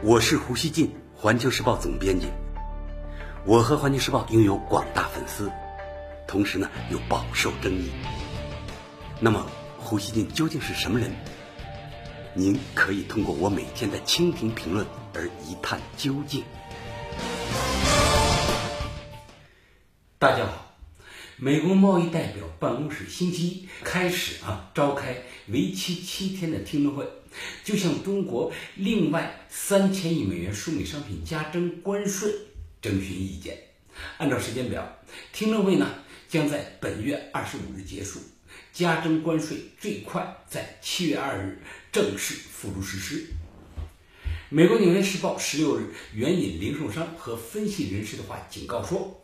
[0.00, 2.28] 我是胡锡进，环球时报总编辑。
[3.44, 5.50] 我和环球时报拥有广大粉丝，
[6.24, 7.90] 同时呢又饱受争议。
[9.18, 9.44] 那么，
[9.76, 11.10] 胡锡进究竟是什么人？
[12.32, 16.44] 您可以通过我每天的蜻蜓评论而一探究竟。
[20.20, 20.76] 大家好，
[21.36, 25.16] 美国贸易代表办公室星期一开始啊召开
[25.48, 27.04] 为期七天的听证会，
[27.64, 32.32] 就向中国另外三千亿美元输美商品加征关税
[32.80, 33.58] 征询意见。
[34.18, 35.00] 按照时间表，
[35.32, 35.94] 听证会呢
[36.28, 38.20] 将在本月二十五日结束，
[38.72, 41.62] 加征关税最快在七月二日
[41.92, 43.26] 正式付诸实施。
[44.50, 49.22] 美国《纽约时报》十六日援引零售商和分析人士的话警告说。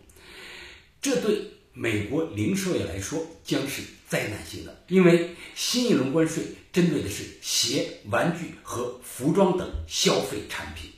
[1.00, 3.83] 这对美国零售业来说将是
[4.14, 10.89] 灾难性的，因为新一轮关税针对的是鞋、玩具和服装等消费产品。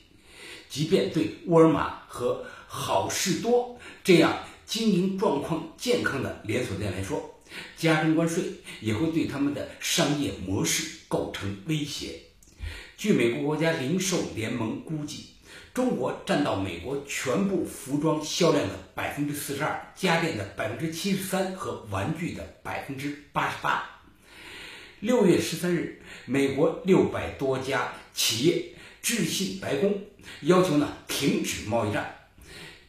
[0.69, 7.41] 即便对沃尔玛和好事多这样经营状况健康的连锁店来说，
[7.75, 8.43] 加征关税
[8.81, 12.19] 也会对他们的商业模式构成威胁。
[12.97, 15.36] 据美国国家零售联盟估计。
[15.77, 23.87] 中国占到美国全部服装销量的百分之四十二，家电的百分之七十三和玩具的百分之八十八。
[25.01, 28.69] 六月十三日，美国六百多家企业
[29.03, 30.01] 致信白宫，
[30.41, 32.27] 要求呢停止贸易战，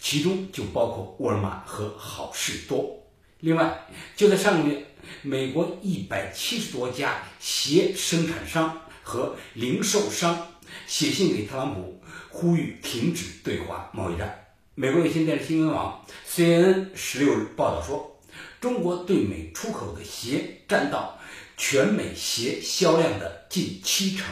[0.01, 3.07] 其中就包括沃尔玛和好事多。
[3.41, 4.87] 另外，就在上个月，
[5.21, 10.55] 美国一百七十多家鞋生产商和零售商
[10.87, 11.98] 写信给特朗普。
[12.39, 14.47] 呼吁停止对华贸易战。
[14.77, 18.17] 美国有线电视新闻网 CNN 十六日报道说，
[18.61, 21.19] 中国对美出口的鞋占到
[21.57, 24.29] 全美鞋销量的近七成。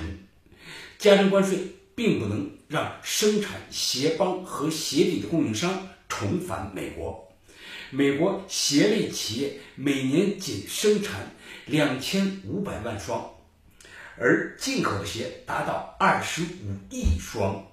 [0.98, 1.58] 加征关税
[1.96, 7.28] 并不能让生产鞋帮和鞋底的供应商重返美国。
[7.90, 11.34] 美国鞋类企业每年仅生产
[11.64, 13.28] 两千五百万双，
[14.16, 17.66] 而进口的鞋达到二十五亿双。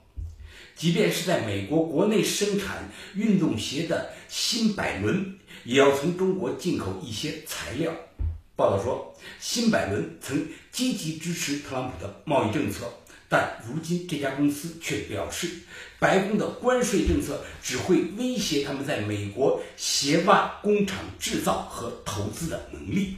[0.76, 7.94] 即便是在美国国内生产运动鞋的新百伦，也要从中国进口一些材料。
[8.56, 12.92] 报道说，新百伦曾积极支持特朗普的贸易政策，
[13.28, 15.50] 但如今这家公司却表示，
[16.00, 23.18] 白宫的关税政策只会威胁他们在美国鞋袜工厂制造和投资的能力。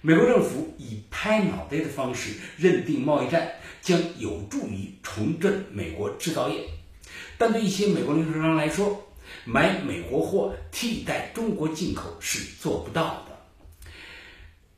[0.00, 6.64] 美国政府以拍脑袋的方式认定贸易战将有助于重振美国制造业，
[7.36, 9.08] 但对一些美国零售商来说，
[9.44, 13.32] 买美国货替代中国进口是做不到的。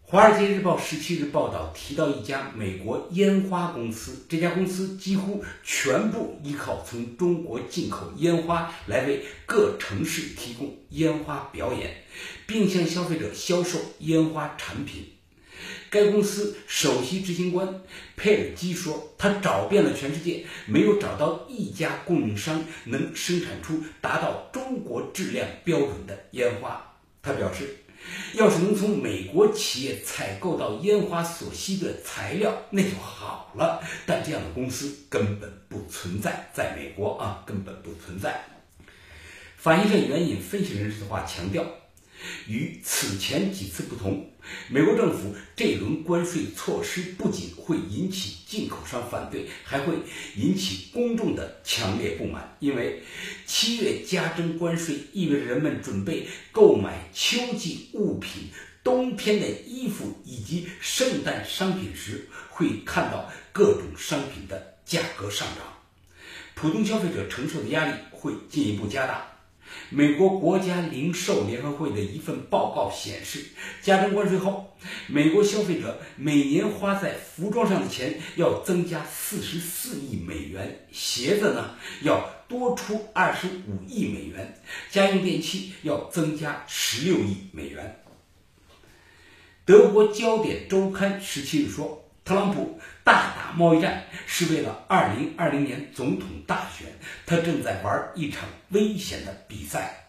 [0.17, 12.05] 《华尔街日报》十七日报道提到一家美国烟花公司，这家公司几乎全部依靠从中国进口烟花来为各城市提供烟花表演，
[12.47, 15.14] 并向消费者销售烟花产品。
[15.95, 17.83] 该公司首席执行官
[18.17, 26.85] 佩尔基说：“他找遍了全世界，没有找到一家供应商能生产出达到中国质量标准的烟花。”
[27.23, 27.77] 他表示。
[28.35, 33.83] 要是能从美国企业采购到烟花所需的材料，那就好了。
[34.05, 38.45] 但这样的公司根本不存在，在美国啊，根本不存在。
[39.57, 41.65] 法新社援引分析人士的话强调。
[42.47, 44.31] 与此前几次不同，
[44.69, 49.95] 美国政府这轮关税措施不仅会引起进口商反对，还会
[50.37, 52.57] 引起公众的强烈不满。
[52.61, 53.03] 因为
[53.47, 58.49] 七月加征关税意味着人们准备购买秋季物品、
[58.83, 65.67] 冬天的衣服以及圣诞商品时，会看到各种商品的价格上涨，
[66.55, 69.34] 普通消费者承受的压力会进一步加大。
[69.91, 73.45] 美国国家零售联合会的一份报告显示，
[73.83, 74.77] 加征关税后，
[75.07, 84.59] 美国消费者每年花在服装上的钱要增加四十四亿美元，鞋子呢要多出二十五亿美元，
[84.91, 88.01] 家用电器要增加十六亿美元。
[89.65, 92.04] 德国焦点周刊十七日说。
[92.25, 96.89] 特朗普大打贸易战是为了2020年总统大选，
[97.27, 100.09] 他正在玩一场危险的比赛，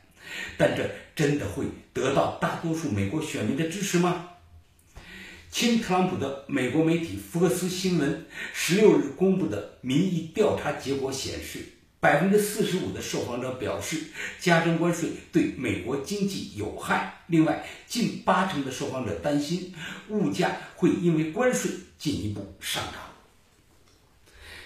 [0.57, 4.29] 但这真的会得到大多数美国选民的支持吗？
[5.51, 8.25] 亲特朗普的美国媒体福克斯新闻
[8.55, 11.74] 16日公布的民意调查结果显示。
[12.05, 13.99] 百分之四十五的受访者表示，
[14.39, 17.23] 加征关税对美国经济有害。
[17.25, 19.73] 另外，近八成的受访者担心
[20.09, 23.01] 物价会因为关税进一步上涨。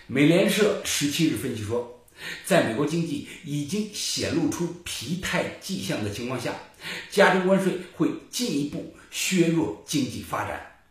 [0.07, 2.06] 美联社十七日分析说，
[2.44, 6.53] 在美国经济已经显露出疲态迹象的情况下，
[7.09, 10.81] 加征关税会进一步削弱经济发展。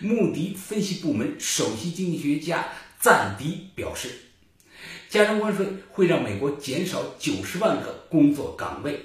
[0.00, 2.66] 穆迪分析部门首席经济学家
[2.98, 4.08] 赞迪表示，
[5.12, 8.98] 加征关税会让美国减少九十万个工作岗位。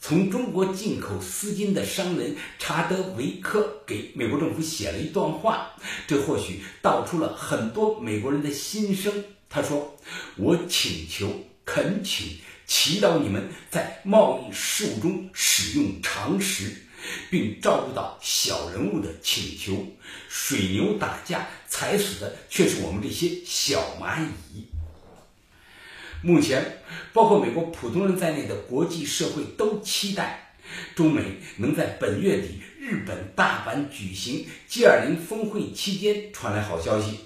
[0.00, 5.72] 从中国进口丝巾的商人查德维克给美国政府写了一段话，
[6.06, 9.24] 这或许道出了很多美国人的心声。
[9.50, 9.96] 他说
[10.38, 11.28] ：“我请求、
[11.64, 16.72] 恳请、祈祷你们在贸易事务中使用常识，
[17.32, 19.84] 并照顾到小人物的请求。
[20.28, 24.24] 水牛打架，踩死的却是我们这些小蚂
[24.54, 24.68] 蚁。”
[26.26, 26.80] 目前，
[27.12, 30.56] 包括美国普通人在内的国际社会都期待
[30.96, 31.22] 中美
[31.58, 37.20] 能在本月底日本大阪举行 G20 峰会期间传来好消息。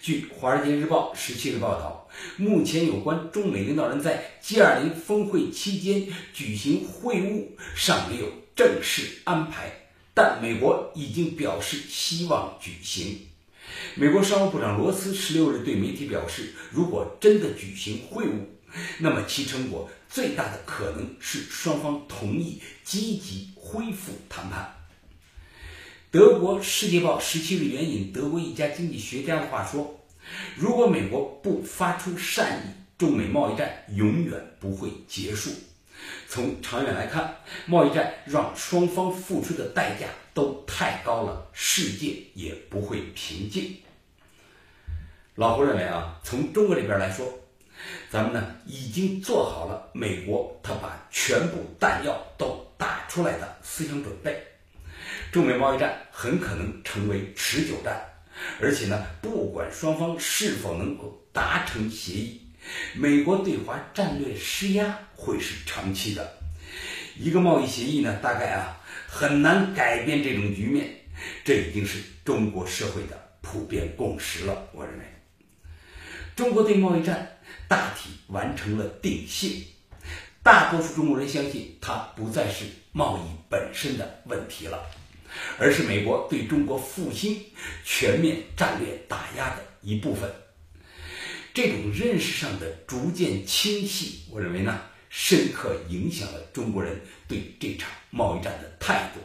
[0.00, 9.70] 据《华尔街日报》十七日报道，目前有关中美领导人在 G20 峰会期间举行会晤尚没有正式安排，
[10.14, 13.18] 但美国已经表示希望举行。
[13.94, 18.40] 美国商务部长罗斯十六日对媒体表示，如果真的举行会晤，
[18.98, 24.74] 那么其成果最大的可能是双方同意积极恢复谈判。
[26.10, 30.00] 德国《世界报》十七日援引德国一家经济学家的话说
[30.56, 35.50] ：“如果美国不发出善意，中美贸易战永远不会结束。
[36.28, 37.36] 从长远来看，
[37.66, 43.76] 贸易战让双方付出的代价。”都太高了，世界也不会平静。
[45.36, 47.24] 老胡认为啊，从中国这边来说，
[48.10, 54.44] 咱们呢已经做好了美国他把全部弹药都打出来的思想准备。
[55.30, 58.04] 中美贸易战很可能成为持久战，
[58.60, 62.43] 而且呢，不管双方是否能够达成协议，
[62.94, 66.38] 美国对华战略施压会是长期的。
[67.16, 68.80] 一个贸易协议呢，大概啊。
[69.06, 70.90] 很难改变这种局面，
[71.44, 74.68] 这已经是中国社会的普遍共识了。
[74.72, 75.04] 我认为，
[76.34, 77.38] 中国对贸易战
[77.68, 79.62] 大体完成了定性，
[80.42, 84.84] 大多数中国人相信它不再是贸易本身的问题了，
[85.60, 87.40] 而是美国对中国复兴
[87.84, 90.28] 全面战略打压的一部分。
[91.54, 94.78] 这种认识上的逐渐清晰，我认为呢。
[95.16, 99.20] 深刻影响了中国人对这场贸易战的态度。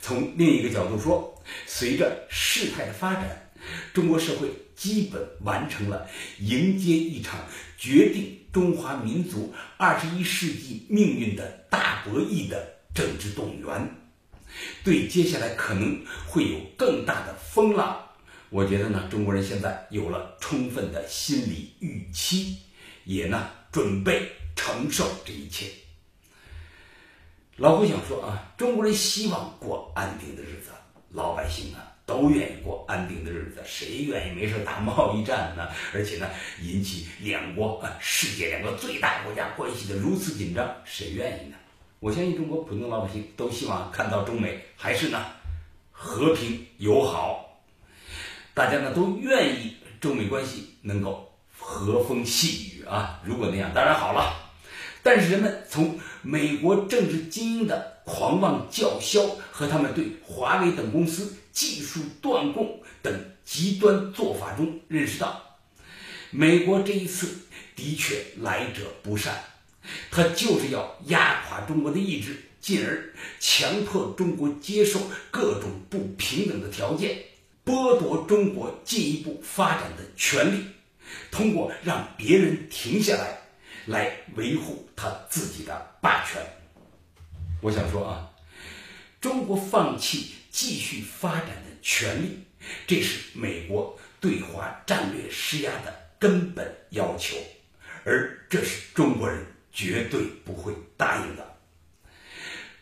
[0.00, 3.52] 从另一个角度说，随着事态的发展，
[3.94, 6.08] 中国社会基本完成了
[6.40, 7.38] 迎接一场
[7.78, 13.88] 决定中华民族二十一世纪命运的大博弈的政治动员。
[14.82, 18.05] 对接下来可能会有更大的风浪，
[18.50, 22.56] 我觉得呢，中国人现在有了充分的心理预期，
[23.04, 24.30] 也呢准备。
[24.58, 25.66] 承受这一切，
[27.56, 30.70] 老胡想说啊，中国人希望过安定的日子，
[31.10, 35.68] 老百姓啊都愿意过安定的日子，谁愿意没事打贸易战呢？
[35.92, 36.26] 而且呢，
[36.62, 41.56] 引起两国啊世界两个最大国家关系的如此紧张，谁愿意呢？
[42.00, 45.22] 我相信中国普通老百姓都希望看到中美还是呢
[45.92, 47.45] 和平友好，
[48.56, 53.20] 大家呢都愿意中美关系能够和风细雨啊。
[53.22, 54.32] 如果那样，当然好了。
[55.02, 63.12] 但是人们从美国政治精英的狂妄叫嚣和他们对华为等公司技术断供等
[63.44, 65.58] 极端做法中认识到，
[66.30, 67.28] 美国这一次
[67.76, 69.34] 的确来者不善，
[70.10, 74.98] 他就是要压垮中国的意志，进而强迫中国接受
[75.30, 77.18] 各种不平等的条件，
[77.66, 80.64] 剥夺中国进一步发展的权利，
[81.30, 83.40] 通过让别人停下来。
[83.86, 86.44] 来维护他自己的霸权。
[87.60, 88.28] 我想说啊，
[89.20, 92.36] 中国放弃继续发展的权利，
[92.84, 97.36] 这是美国对华战略施压的根本要求，
[98.02, 101.56] 而这是中国人绝对不会答应的。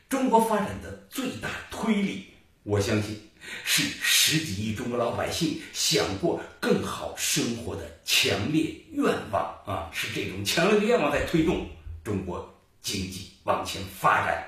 [0.08, 2.28] 中国发展的最大推力，
[2.62, 3.30] 我相信。
[3.64, 9.90] 是十几亿中国老百姓想过更好生活的强烈愿望啊！
[9.92, 11.68] 是这种强烈的愿望在推动
[12.02, 14.44] 中国经济往前发展。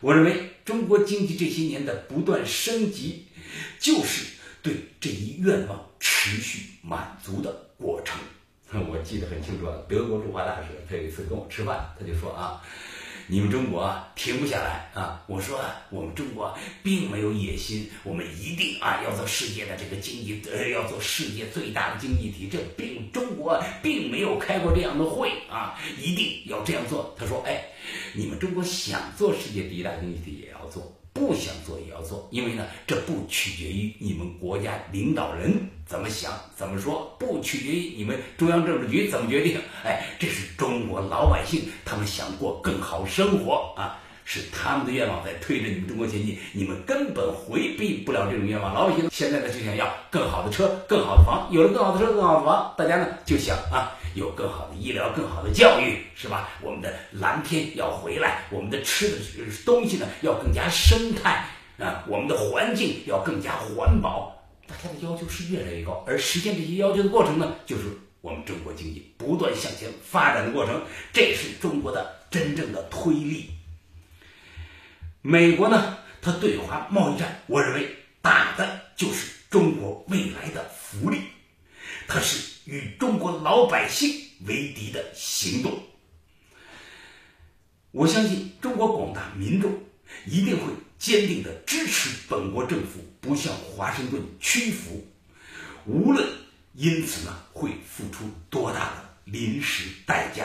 [0.00, 3.26] 我认为中国经济这些年的不断升级，
[3.80, 4.26] 就是
[4.62, 8.18] 对这一愿望持续满足的过程。
[8.90, 12.60] 我记得很清楚，德国驻华大使他有一次跟我吃饭，他就说啊，
[13.28, 15.20] 你们中国停不下来啊！
[15.26, 15.58] 我说，
[15.90, 22.48] 我们中国并没有野心，我们一定啊要做世界的这个经济，呃，要做世界最大的经济体。
[22.50, 27.14] 这并中国并没有开过这样的会啊，一定要这样做。
[27.18, 27.64] 他说，哎，
[28.14, 30.95] 你们中国想做世界第一大经济体也要做。
[31.16, 35.50] 不想做也要做，因为呢，这不取决于你们国家领导人
[35.86, 39.58] 怎么想、怎么说，不取决于你们中央政治局怎么决定。
[39.82, 48.74] 哎，这是中国老百姓他们想过更好生活啊，是他们的愿望在推着你们中国前进，你们根本回避不了这种愿望。
[48.74, 53.96] 老百姓现在呢就想要更好的车、更好的房，有了更好的车、更好的房，大家呢就想啊。
[54.16, 56.48] 有更好的医疗、更好的教育，是吧？
[56.62, 59.16] 我们的蓝天要回来，我们的吃的
[59.66, 61.44] 东西呢要更加生态
[61.78, 64.34] 啊，我们的环境要更加环保。
[64.66, 67.82] 大家的要求是越来越高，而实现这些要求的过程呢，就是
[68.22, 70.80] 我们中国经济不断向前发展的过程。
[71.12, 73.50] 这是中国的真正的推力。
[75.26, 81.20] 美国呢，它对华贸易战，我认为打的就是中国未来的福利，
[82.06, 82.54] 它是。
[82.66, 84.10] 与中国老百姓
[84.44, 85.84] 为敌的行动，
[87.92, 89.72] 我相信中国广大民众
[90.26, 95.06] 一定会坚定的支持本国政府，不向华盛顿屈服，
[95.84, 96.28] 无论
[96.74, 100.44] 因此呢会付出多大的临时代价。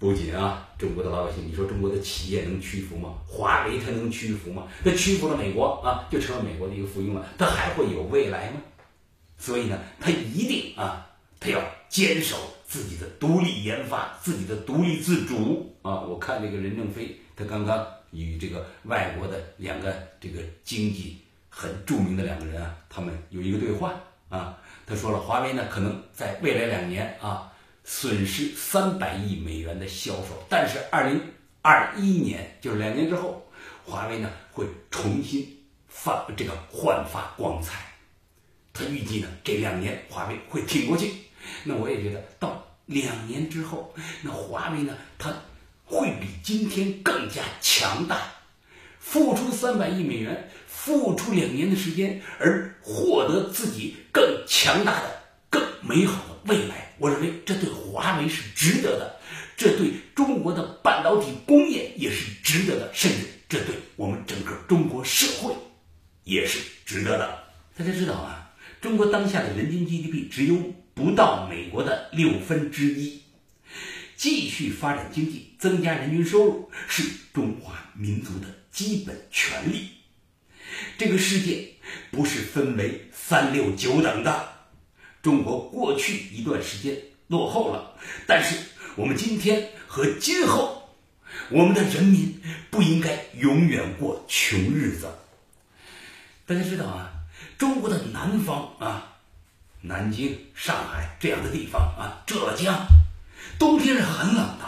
[0.00, 3.16] 不仅啊，中国的老百姓，你说中国的企业能屈服吗？
[3.28, 4.66] 华为它能屈服吗？
[4.82, 8.62] 它屈服了美国啊，就成了美国的一个附庸了，它还会有未来吗？
[9.36, 11.06] 所以呢，它一定啊，
[11.38, 16.00] 它要坚守自己的独立研发，自己的独立自主啊！
[16.00, 21.18] 我看这个任正非，他刚刚与这个外国的两个这个经济
[21.50, 23.92] 很著名的两个人啊，他们有一个对话
[24.30, 27.52] 啊，他说了，华为呢可能在未来两年啊
[27.84, 31.20] 损失三百亿美元的销售，但是二零
[31.62, 33.46] 二一年就是两年之后，
[33.84, 35.46] 华为呢会重新
[35.88, 37.86] 发这个焕发光彩。
[38.72, 41.12] 他预计呢，这两年华为会挺过去。
[41.64, 45.34] 那我也觉得，到两年之后，那华为呢，它
[45.84, 48.20] 会比今天更加强大。
[48.98, 56.79] 付出三百亿美元，付出两年的时间，而获得自己更强大的、更美好的未来。
[57.00, 59.18] 我认为这对华为是值得的，
[59.56, 65.54] 这对中国的半导体工业也是值得的，甚至这对我们整个中国社会
[66.24, 67.38] 也是值得的。
[67.76, 68.46] 大家知道啊。
[68.82, 70.56] 中国当下的人均 GDP 只有
[70.94, 73.20] 不到美国的六分之一，
[74.16, 77.02] 继续发展经济、增加人均收入是
[77.34, 79.90] 中华民族的基本权利。
[80.96, 81.68] 这个世界
[82.10, 84.49] 不是分为三六九等的，
[85.22, 86.96] 中国过去一段时间
[87.28, 87.94] 落后了，
[88.26, 88.56] 但是
[88.96, 90.88] 我们今天和今后，
[91.50, 95.08] 我们的人民不应该永远过穷日子。
[96.46, 97.12] 大家知道啊。
[97.56, 99.16] 中国的南方啊，
[99.82, 102.86] 南京、上海这样的地方啊，浙江，
[103.58, 104.64] 冬天是很冷的，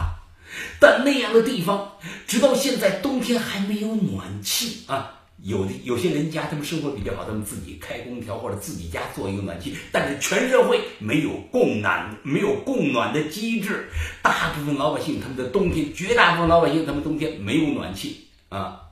[0.78, 1.92] 但那样的地方，
[2.26, 5.21] 直到现在冬天还没有暖气啊。
[5.44, 13.88] 有的有些人家他们生活比较好，他们自己开空调或者自己家做一个暖气，但是全社会没有供暖，没有供暖的机制，
[14.22, 18.82] 大部分老百姓他们的冬天，绝大部分老百姓他们冬天没有暖气啊。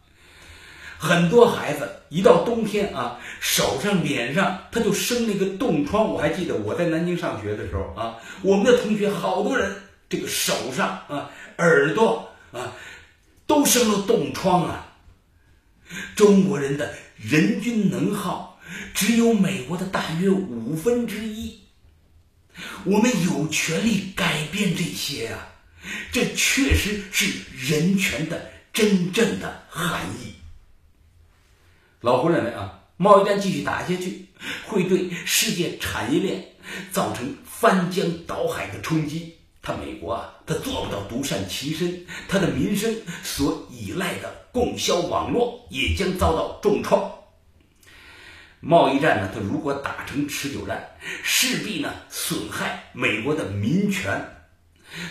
[0.98, 6.12] 很多孩子一到冬天啊，手上、脸上他就生那个冻疮。
[6.12, 9.72] 我还记得我在南京上学的时候啊，我们的同学好多人
[10.08, 12.74] 这个手上啊、耳朵啊
[13.46, 14.88] 都生了冻疮啊。
[16.14, 18.60] 中国人的人均能耗
[18.94, 21.58] 只有美国的大约五分之一，
[22.84, 25.48] 我们有权利改变这些啊，
[26.12, 30.34] 这确实是人权的真正的含义。
[32.00, 34.26] 老胡认为啊，贸易战继续打下去，
[34.66, 36.44] 会对世界产业链
[36.92, 39.36] 造成翻江倒海的冲击。
[39.62, 47.12] 他美国啊，他做不到独善其身，他的民生所依赖的供销网络也将遭到重创。
[48.60, 54.36] 贸易战呢，它如果打成持久战，势必呢损害美国的民权。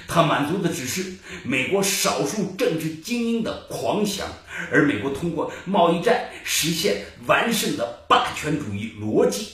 [0.08, 4.28] 它满足的只是美国少数政治精英的狂想，
[4.72, 9.48] 而美国通过贸易战实现完胜的霸权主义逻辑，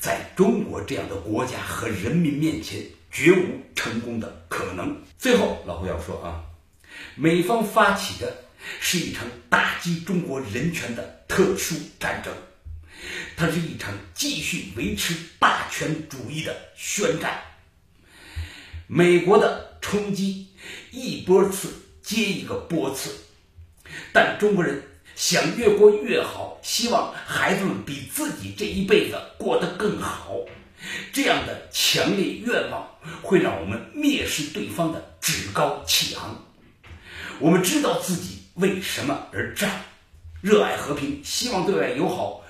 [0.00, 2.80] 在中国这样的国家和人民面前
[3.12, 3.46] 绝无
[3.76, 5.00] 成功的可能。
[5.16, 6.42] 最后，老胡要说啊，
[7.14, 8.36] 美方发起的
[8.80, 12.32] 是一场打击中国人权的特殊战争，
[13.36, 17.42] 它是一场继续维持霸权主义的宣战。
[18.86, 20.48] 美国的冲击
[20.90, 23.14] 一波次接一个波次。
[24.12, 24.82] 但中国人
[25.16, 30.36] 想越过越好，希望孩子们比自己这一辈子过得更好，
[31.12, 32.88] 这样的强烈愿望
[33.22, 36.46] 会让我们蔑视对方的趾高气昂。
[37.38, 39.82] 我们知道自己为什么而战，
[40.40, 42.44] 热爱和平，希望对外友好，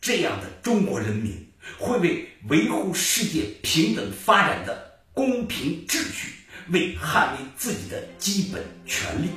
[0.00, 1.48] 这样的中国人民
[1.78, 6.34] 会为维护世界平等发展的公平秩序，
[6.70, 9.28] 为捍卫自己的基本权利，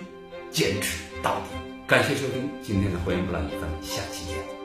[0.52, 1.56] 坚持到底。
[1.88, 4.59] 感谢收听今天的《欢迎不浪》，咱们下期见。